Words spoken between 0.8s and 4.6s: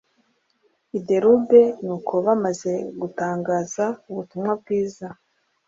i Derube Nuko bamaze gutangaza ubutumwa